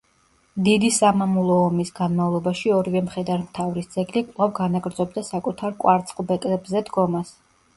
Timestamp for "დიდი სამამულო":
0.67-1.57